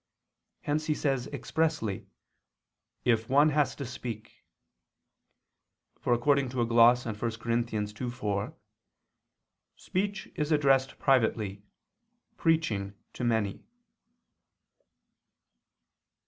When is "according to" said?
6.11-6.61